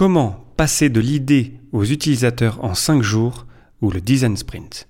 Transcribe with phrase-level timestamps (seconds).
[0.00, 3.46] Comment passer de l'idée aux utilisateurs en 5 jours
[3.82, 4.88] ou le design sprint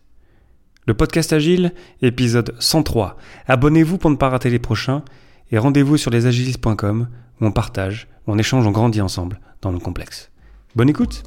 [0.86, 3.16] Le podcast Agile, épisode 103.
[3.48, 5.02] Abonnez-vous pour ne pas rater les prochains
[5.50, 7.08] et rendez-vous sur lesagilistes.com
[7.40, 10.30] où on partage, on échange, on grandit ensemble dans le complexe.
[10.76, 11.24] Bonne écoute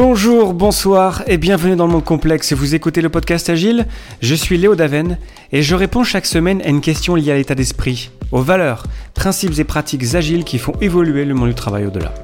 [0.00, 2.52] Bonjour, bonsoir et bienvenue dans le monde complexe.
[2.52, 3.88] Vous écoutez le podcast Agile
[4.20, 5.18] Je suis Léo Daven
[5.50, 8.84] et je réponds chaque semaine à une question liée à l'état d'esprit, aux valeurs,
[9.14, 12.14] principes et pratiques agiles qui font évoluer le monde du travail au-delà.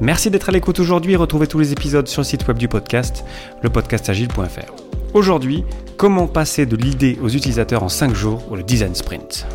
[0.00, 2.66] Merci d'être à l'écoute aujourd'hui et retrouvez tous les épisodes sur le site web du
[2.66, 3.24] podcast,
[3.62, 4.72] lepodcastagile.fr.
[5.14, 5.62] Aujourd'hui,
[5.96, 9.46] comment passer de l'idée aux utilisateurs en 5 jours ou le design sprint?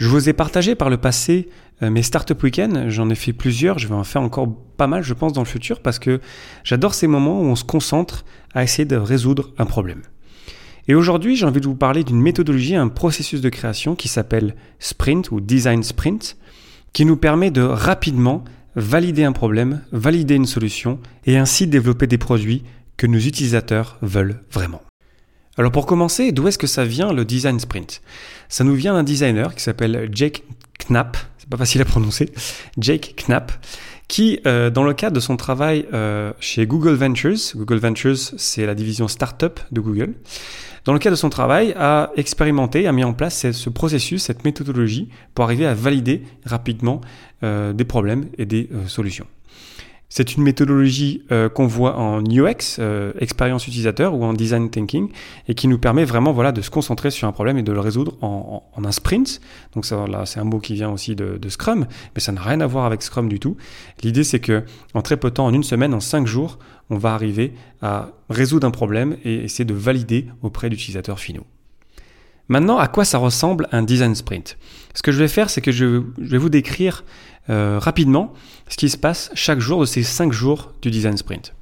[0.00, 1.50] Je vous ai partagé par le passé
[1.82, 5.02] euh, mes Startup Weekends, j'en ai fait plusieurs, je vais en faire encore pas mal
[5.02, 6.22] je pense dans le futur parce que
[6.64, 10.00] j'adore ces moments où on se concentre à essayer de résoudre un problème.
[10.88, 14.56] Et aujourd'hui j'ai envie de vous parler d'une méthodologie, un processus de création qui s'appelle
[14.78, 16.38] Sprint ou Design Sprint,
[16.94, 18.42] qui nous permet de rapidement
[18.76, 22.62] valider un problème, valider une solution et ainsi développer des produits
[22.96, 24.80] que nos utilisateurs veulent vraiment.
[25.60, 28.00] Alors pour commencer, d'où est-ce que ça vient le design sprint?
[28.48, 30.42] Ça nous vient d'un designer qui s'appelle Jake
[30.88, 32.30] Knapp, c'est pas facile à prononcer,
[32.78, 33.52] Jake Knapp,
[34.08, 38.64] qui, euh, dans le cadre de son travail euh, chez Google Ventures, Google Ventures c'est
[38.64, 40.14] la division startup de Google,
[40.86, 44.46] dans le cadre de son travail, a expérimenté, a mis en place ce processus, cette
[44.46, 47.02] méthodologie pour arriver à valider rapidement
[47.42, 49.26] euh, des problèmes et des solutions.
[50.12, 55.08] C'est une méthodologie euh, qu'on voit en UX, euh, expérience utilisateur, ou en design thinking,
[55.46, 57.78] et qui nous permet vraiment voilà, de se concentrer sur un problème et de le
[57.78, 59.40] résoudre en, un sprint.
[59.72, 62.60] Donc ça, là, c'est un mot qui vient aussi de, Scrum, mais ça n'a rien
[62.60, 63.56] à voir avec Scrum du tout.
[64.02, 64.64] L'idée, c'est que
[64.94, 66.58] en très peu de temps, en une semaine, en cinq jours,
[66.90, 71.46] on va arriver à résoudre un problème et essayer de valider auprès d'utilisateurs finaux.
[72.50, 74.58] Maintenant, à quoi ça ressemble un design sprint?
[74.94, 77.04] Ce que je vais faire, c'est que je, vais vous décrire
[77.48, 78.32] euh, rapidement
[78.68, 81.54] ce qui se passe chaque jour de ces 5 jours du design sprint.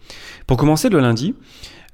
[0.47, 1.35] Pour commencer le lundi,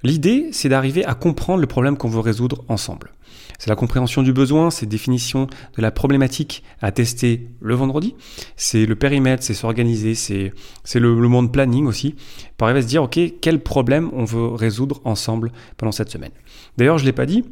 [0.05, 3.11] l'idée c'est d'arriver à comprendre le problème qu'on veut résoudre ensemble.
[3.59, 8.15] C'est la compréhension du besoin, c'est définition de la problématique à tester le vendredi,
[8.55, 10.53] c'est le périmètre, c'est s'organiser, c'est
[10.95, 12.15] le, le monde planning aussi,
[12.57, 16.33] pour arriver à se dire, ok, quel problème on veut résoudre ensemble pendant cette semaine.
[16.79, 17.45] D'ailleurs, je ne l'ai pas dit,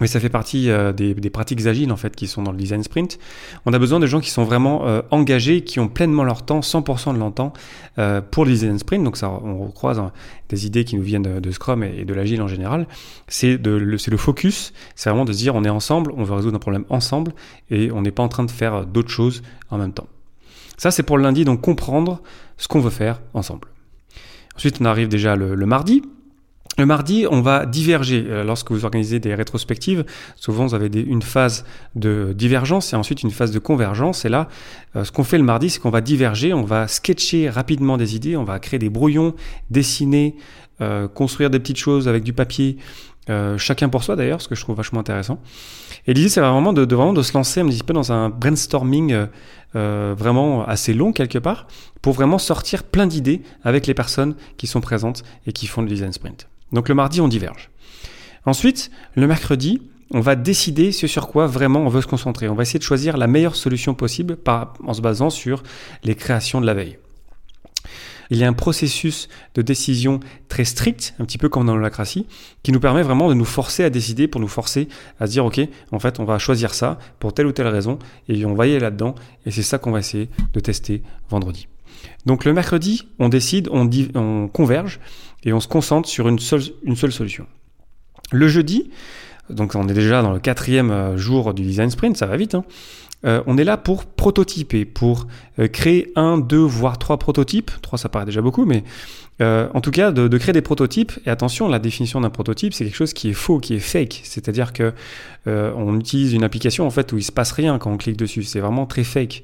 [0.00, 2.82] mais ça fait partie euh, des, pratiques agiles en fait qui sont dans le design
[2.82, 3.18] sprint.
[3.64, 6.60] On a besoin de gens qui sont vraiment euh, engagés, qui ont pleinement leur temps,
[6.60, 7.52] 100% de leur temps
[7.98, 9.04] euh, pour le design sprint.
[9.04, 10.12] Donc ça, on recroise hein,
[10.48, 12.86] des idées qui nous viennent de, Scrum et, de l'agile en général.
[13.28, 16.56] C'est le, le focus, c'est vraiment de se dire on est ensemble, on veut résoudre
[16.56, 17.32] un problème ensemble
[17.70, 20.06] et on n'est pas en train de faire d'autres choses en même temps.
[20.76, 22.20] Ça c'est pour le lundi, donc comprendre
[22.58, 23.68] ce qu'on veut faire ensemble.
[24.56, 26.02] Ensuite on arrive déjà le mardi.
[26.78, 28.26] Le mardi, on va diverger.
[28.28, 30.04] Euh, lorsque vous organisez des rétrospectives,
[30.36, 31.64] souvent vous avez une phase
[31.94, 34.26] de divergence et ensuite une phase de convergence.
[34.26, 34.48] Et là,
[34.94, 38.14] euh, ce qu'on fait le mardi, c'est qu'on va diverger, on va sketcher rapidement des
[38.14, 39.34] idées, on va créer des brouillons,
[39.70, 40.36] dessiner,
[40.82, 42.76] euh, construire des petites choses avec du papier,
[43.56, 45.40] chacun pour soi d'ailleurs, ce que je trouve vachement intéressant.
[46.06, 49.26] Et l'idée, c'est vraiment de, vraiment de se lancer un petit peu dans un brainstorming
[49.74, 51.66] vraiment assez long quelque part,
[52.02, 55.88] pour vraiment sortir plein d'idées avec les personnes qui sont présentes et qui font le
[55.88, 56.46] design sprint.
[56.72, 57.70] Donc le mardi, on diverge.
[58.44, 62.48] Ensuite, le mercredi, on va décider ce sur quoi vraiment on veut se concentrer.
[62.48, 65.62] On va essayer de choisir la meilleure solution possible en se basant sur
[66.04, 66.98] les créations de la veille.
[68.30, 72.26] Il y a un processus de décision très strict, un petit peu comme dans l'holacratie,
[72.62, 74.88] qui nous permet vraiment de nous forcer à décider, pour nous forcer
[75.20, 75.60] à se dire, OK,
[75.92, 78.70] en fait, on va choisir ça pour telle ou telle raison, et on va y
[78.70, 81.68] aller là-dedans, et c'est ça qu'on va essayer de tester vendredi.
[82.24, 84.98] Donc le mercredi, on décide, on, on converge,
[85.46, 87.46] et on se concentre sur une seule, une seule solution.
[88.32, 88.90] Le jeudi,
[89.48, 92.54] donc on est déjà dans le quatrième euh, jour du design sprint, ça va vite.
[92.54, 92.64] Hein.
[93.24, 95.26] Euh, on est là pour prototyper, pour
[95.58, 97.70] euh, créer un, deux, voire trois prototypes.
[97.80, 98.84] Trois, ça paraît déjà beaucoup, mais
[99.38, 101.12] en tout cas, de, créer des prototypes.
[101.26, 104.22] Et attention, la définition d'un prototype, c'est quelque chose qui est faux, qui est fake.
[104.24, 104.94] C'est-à-dire que
[105.44, 108.44] on utilise une application en fait où il se passe rien quand on clique dessus.
[108.44, 109.42] C'est vraiment très fake.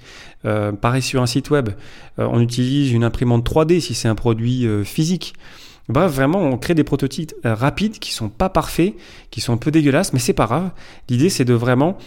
[0.81, 1.69] pareil sur un site web,
[2.17, 5.35] on utilise une imprimante 3D si c'est un produit physique.
[5.89, 8.95] Bref, vraiment, on crée des prototypes euh, rapides qui sont pas parfaits,
[9.31, 10.71] qui sont un peu dégueulasses, mais c'est pas grave.
[11.09, 11.99] L'idée, c'est de vraiment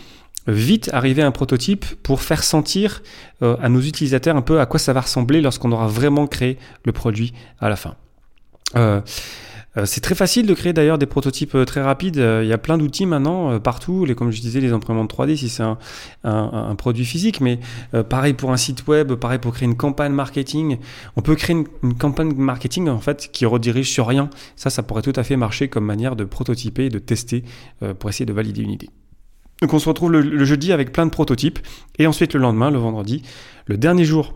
[0.48, 3.02] vite arriver à un prototype pour faire sentir
[3.42, 6.58] euh, à nos utilisateurs un peu à quoi ça va ressembler lorsqu'on aura vraiment créé
[6.84, 7.96] le produit à la fin.
[8.76, 9.02] Euh, Euh,
[9.84, 12.16] c'est très facile de créer d'ailleurs des prototypes très rapides.
[12.16, 15.50] Il y a plein d'outils maintenant partout, les, comme je disais, les imprimantes 3D si
[15.50, 15.64] c'est
[16.24, 17.60] un, produit physique, mais
[18.08, 20.78] pareil pour un site web, pareil pour créer une campagne marketing.
[21.18, 24.30] On peut créer une, une, campagne marketing en fait qui redirige sur rien.
[24.56, 27.44] Ça, ça pourrait tout à fait marcher comme manière de prototyper et de tester
[28.00, 28.90] pour essayer de valider une idée.
[29.62, 31.60] Donc on se retrouve le, jeudi avec plein de prototypes
[31.98, 33.24] et ensuite le lendemain, le vendredi,
[33.66, 34.34] le dernier jour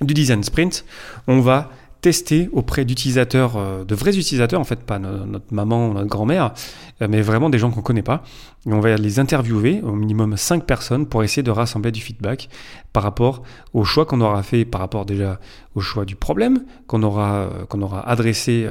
[0.00, 0.84] du design sprint,
[1.26, 1.70] on va
[2.08, 6.54] tester auprès d'utilisateurs, euh, de vrais utilisateurs, en fait, pas notre maman ou notre grand-mère,
[7.02, 8.22] euh, mais vraiment des gens qu'on connaît pas.
[8.66, 12.48] Et on va les interviewer, au minimum 5 personnes, pour essayer de rassembler du feedback
[12.94, 13.42] par rapport
[13.74, 15.38] au choix qu'on aura fait, par rapport déjà
[15.74, 18.66] au choix du problème qu'on aura, euh, aura adressé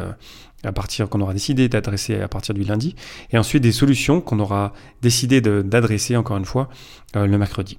[0.63, 2.95] à partir qu'on aura décidé d'adresser à partir du lundi,
[3.29, 4.73] et ensuite des solutions qu'on aura
[5.03, 6.69] décidé d'adresser encore une fois
[7.13, 7.77] le mercredi.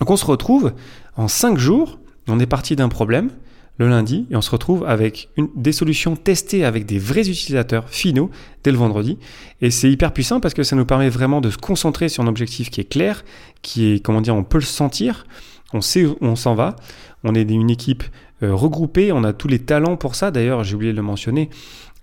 [0.00, 0.74] Donc on se retrouve
[1.16, 1.98] en cinq jours,
[2.28, 3.30] on est parti d'un problème
[3.78, 8.30] le lundi et on se retrouve avec des solutions testées avec des vrais utilisateurs finaux
[8.62, 9.18] dès le vendredi.
[9.60, 12.26] Et c'est hyper puissant parce que ça nous permet vraiment de se concentrer sur un
[12.26, 13.24] objectif qui est clair,
[13.62, 15.26] qui est, comment dire, on peut le sentir,
[15.72, 16.76] on sait où on s'en va,
[17.24, 18.04] on est une équipe
[18.42, 20.30] euh, regroupée, on a tous les talents pour ça.
[20.30, 21.50] D'ailleurs, j'ai oublié de le mentionner,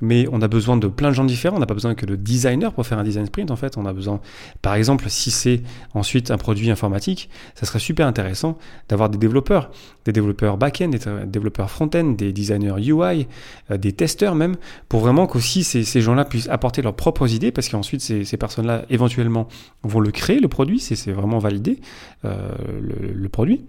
[0.01, 1.57] mais on a besoin de plein de gens différents.
[1.57, 3.51] On n'a pas besoin que de designer pour faire un design sprint.
[3.51, 4.19] En fait, on a besoin,
[4.61, 5.61] par exemple, si c'est
[5.93, 8.57] ensuite un produit informatique, ça serait super intéressant
[8.89, 9.71] d'avoir des développeurs,
[10.05, 13.27] des développeurs back-end, des développeurs front-end, des designers UI,
[13.69, 14.55] euh, des testeurs même,
[14.89, 18.37] pour vraiment qu'aussi ces, ces gens-là puissent apporter leurs propres idées, parce qu'ensuite ces, ces
[18.37, 19.47] personnes-là éventuellement
[19.83, 21.79] vont le créer, le produit, c'est vraiment validé,
[22.25, 22.49] euh,
[22.81, 23.65] le, le produit.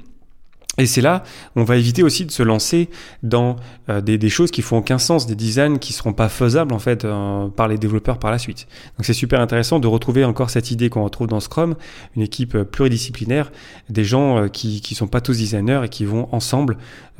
[0.79, 1.23] Et c'est là,
[1.55, 2.89] on va éviter aussi de se lancer
[3.23, 3.57] dans
[3.91, 7.05] euh, des, choses qui font aucun sens, des designs qui seront pas faisables en fait
[7.05, 8.67] euh, par les développeurs par la suite.
[8.97, 11.75] Donc c'est super intéressant de retrouver encore cette idée qu'on retrouve dans Scrum,
[12.17, 13.53] une équipe euh, pluridisciplinaire,
[13.91, 16.79] des gens qui qui sont pas tous designers et qui vont ensemble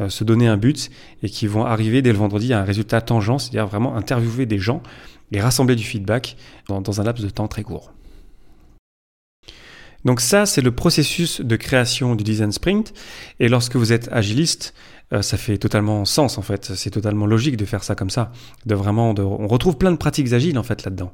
[0.09, 0.91] se donner un but
[1.23, 4.59] et qui vont arriver dès le vendredi à un résultat tangent, c'est-à-dire vraiment interviewer des
[4.59, 4.83] gens
[5.31, 6.37] et rassembler du feedback
[6.69, 7.93] dans un laps de temps très court.
[10.05, 12.93] Donc ça, c'est le processus de création du design sprint.
[13.41, 14.75] Et lorsque vous êtes agiliste,
[15.13, 16.73] euh, ça fait totalement sens en fait.
[16.75, 18.33] C'est totalement logique de faire ça comme ça.
[18.67, 21.13] De vraiment, on retrouve plein de pratiques agiles en fait là-dedans.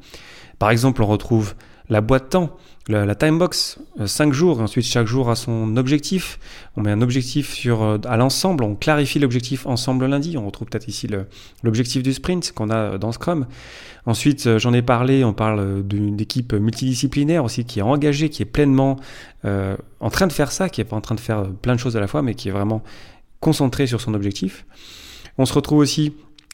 [0.59, 1.55] Par exemple, on retrouve
[1.91, 2.57] la boîte temps,
[2.89, 6.39] la, la timebox, 5 euh, jours, ensuite chaque jour a son objectif.
[6.77, 10.37] On met un objectif sur, euh, à l'ensemble, on clarifie l'objectif ensemble lundi.
[10.37, 11.09] On retrouve peut-être ici
[11.63, 13.47] l'objectif du sprint qu'on a dans Scrum.
[14.07, 18.43] Ensuite, euh, j'en ai parlé, on parle d'une équipe multidisciplinaire aussi qui est engagée, qui
[18.43, 18.97] est pleinement
[19.45, 21.97] en train de faire ça, qui est pas en train de faire plein de choses
[21.97, 22.83] à la fois, mais qui est vraiment
[23.41, 24.67] concentrée sur son objectif.
[25.39, 26.13] On se retrouve aussi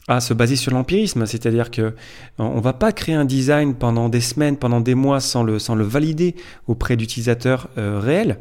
[0.08, 1.94] à se baser sur l'empirisme, c'est-à-dire que
[2.38, 5.74] on va pas créer un design pendant des semaines, pendant des mois sans le, sans
[5.74, 6.34] le valider
[6.66, 8.38] auprès d'utilisateurs euh, réels.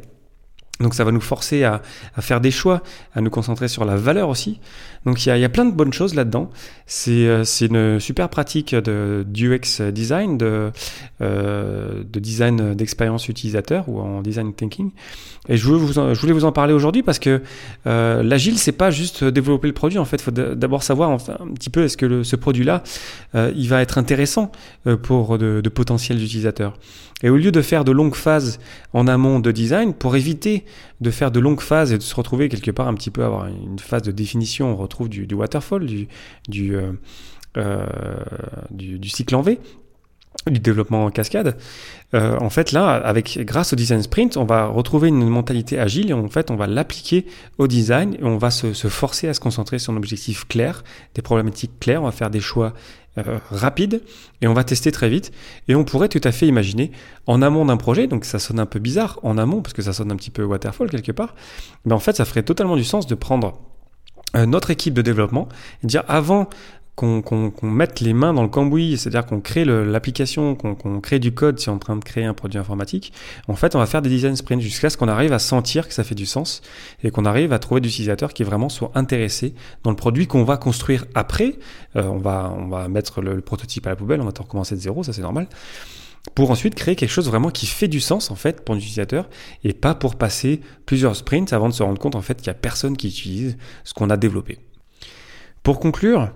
[0.80, 1.82] Donc ça va nous forcer à,
[2.16, 2.82] à, faire des choix,
[3.14, 4.58] à nous concentrer sur la valeur aussi.
[5.06, 6.50] Donc il y a, y a, plein de bonnes choses là-dedans.
[6.86, 10.72] C'est euh, une super pratique de UX design, de,
[11.20, 14.90] euh, de design d'expérience utilisateur ou en design thinking.
[15.48, 17.42] Et je voulais vous en, je voulais vous en parler aujourd'hui parce que
[17.86, 19.98] euh, l'agile, c'est pas juste développer le produit.
[19.98, 21.18] En fait, il faut d'abord savoir un
[21.54, 22.82] petit peu est-ce que le, ce produit-là,
[23.34, 24.50] euh, il va être intéressant
[24.86, 26.78] euh, pour de, de, potentiels utilisateurs.
[27.22, 28.58] Et au lieu de faire de longues phases
[28.94, 30.63] en amont de design, pour éviter
[31.00, 33.46] de faire de longues phases et de se retrouver quelque part un petit peu avoir
[33.46, 35.86] une phase de définition, on retrouve du, waterfall,
[36.54, 36.92] euh,
[37.56, 37.86] euh
[38.70, 39.58] du, du cycle en V,
[40.50, 41.56] du développement en cascade.
[42.12, 46.10] Euh, en fait, là, avec grâce au design sprint, on va retrouver une mentalité agile
[46.10, 47.26] et en fait, on va l'appliquer
[47.58, 50.84] au design et on va se, forcer à se concentrer sur un objectif clair,
[51.14, 52.02] des problématiques claires.
[52.02, 52.74] On va faire des choix
[53.18, 54.02] euh, rapides
[54.40, 55.32] et on va tester très vite.
[55.68, 56.90] Et on pourrait tout à fait imaginer
[57.26, 59.92] en amont d'un projet, donc ça sonne un peu bizarre en amont parce que ça
[59.92, 61.34] sonne un petit peu waterfall quelque part,
[61.84, 63.60] mais en fait, ça ferait totalement du sens de prendre
[64.36, 65.48] euh, notre équipe de développement
[65.82, 66.48] et dire avant
[66.94, 71.58] qu'on mette les mains dans le cambouis, c'est-à-dire qu'on crée l'application, qu'on crée du code
[71.58, 73.12] si on est en train de créer un produit informatique,
[73.48, 75.94] en fait, on va faire des design sprints jusqu'à ce qu'on arrive à sentir que
[75.94, 76.62] ça fait du sens
[77.02, 80.44] et qu'on arrive à trouver des utilisateurs qui vraiment soient intéressés dans le produit qu'on
[80.44, 81.56] va construire après.
[81.96, 84.80] Euh, on, va, on va mettre le, prototype à la poubelle, on va recommencer de
[84.80, 85.48] zéro, ça c'est normal
[86.34, 89.28] pour ensuite créer quelque chose vraiment qui fait du sens en fait pour l'utilisateur
[89.62, 92.56] et pas pour passer plusieurs sprints avant de se rendre compte en fait qu'il n'y
[92.56, 94.58] a personne qui utilise ce qu'on a développé.
[95.62, 96.32] Pour conclure,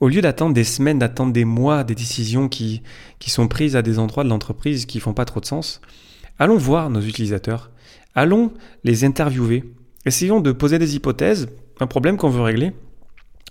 [0.00, 2.82] au lieu d'attendre des semaines, d'attendre des mois, des décisions qui,
[3.18, 5.80] qui sont prises à des endroits de l'entreprise qui font pas trop de sens,
[6.38, 7.70] allons voir nos utilisateurs,
[8.14, 8.52] allons
[8.84, 9.64] les interviewer,
[10.06, 11.48] essayons de poser des hypothèses,
[11.80, 12.72] un problème qu'on veut régler.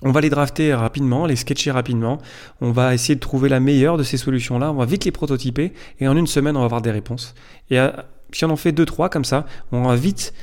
[0.04, 2.20] On va les drafter rapidement, les sketcher rapidement,
[2.62, 5.74] on va essayer de trouver la meilleure de ces solutions-là, on va vite les prototyper
[6.00, 7.34] et en une semaine on va avoir des réponses.
[7.72, 7.90] Et euh,
[8.32, 10.34] si on en fait deux, trois comme ça, on va vite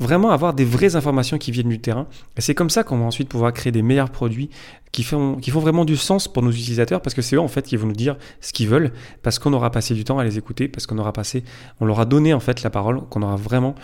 [0.00, 2.08] vraiment avoir des vraies informations qui viennent du terrain.
[2.36, 4.50] Et c'est comme ça qu'on va ensuite pouvoir créer des meilleurs produits,
[4.92, 7.48] qui font, qui font vraiment du sens pour nos utilisateurs parce que c'est eux en
[7.48, 8.92] fait qui vont nous dire ce qu'ils veulent
[9.22, 11.44] parce qu'on aura passé du temps à les écouter, parce qu'on aura passé,
[11.80, 13.74] on leur a donné en fait la parole, qu'on aura vraiment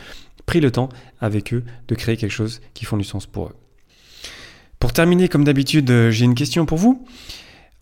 [0.46, 0.88] pris le temps
[1.20, 3.54] avec eux de créer quelque chose qui font du sens pour eux.
[4.78, 7.04] Pour terminer, comme d'habitude, euh, j'ai une question pour vous.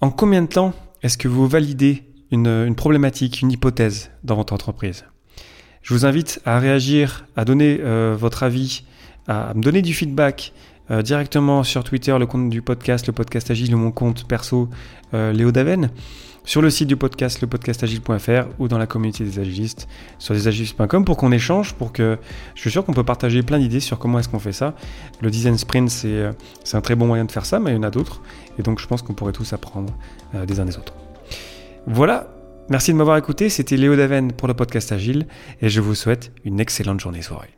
[0.00, 0.72] En combien de temps
[1.02, 5.04] est-ce que vous validez une, problématique, une hypothèse dans votre entreprise?
[5.84, 8.82] Je vous invite à réagir, à donner euh, votre avis,
[9.28, 10.52] à me donner du feedback
[10.90, 14.68] euh, directement sur Twitter, le compte du podcast, le podcast agile ou mon compte perso,
[15.12, 15.90] Léo Daven
[16.44, 19.88] sur le site du podcast, lepodcastagile.fr ou dans la communauté des agilistes
[20.18, 22.18] sur desagilistes.com pour qu'on échange, pour que
[22.54, 24.74] je suis sûr qu'on peut partager plein d'idées sur comment est-ce qu'on fait ça.
[25.22, 26.32] Le design sprint, c'est, euh,
[26.72, 28.20] un très bon moyen de faire ça, mais il y en a d'autres.
[28.58, 29.92] Et donc je pense qu'on pourrait tous apprendre
[30.34, 30.92] euh, des uns des autres.
[31.86, 32.33] Voilà,
[32.70, 33.48] merci de m'avoir écouté.
[33.48, 35.26] C'était Léo Daven pour le podcast Agile
[35.60, 37.50] et je vous souhaite une excellente journée soirée.